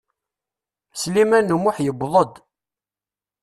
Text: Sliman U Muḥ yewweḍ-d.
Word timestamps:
Sliman 1.01 1.53
U 1.55 1.57
Muḥ 1.63 1.77
yewweḍ-d. 1.81 2.33